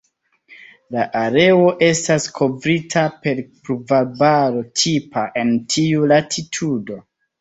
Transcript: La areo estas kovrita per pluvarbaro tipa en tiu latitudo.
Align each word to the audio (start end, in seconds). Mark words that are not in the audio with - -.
La 0.95 1.03
areo 1.19 1.67
estas 1.87 2.25
kovrita 2.39 3.03
per 3.27 3.41
pluvarbaro 3.67 4.65
tipa 4.85 5.27
en 5.43 5.53
tiu 5.75 6.09
latitudo. 6.15 6.99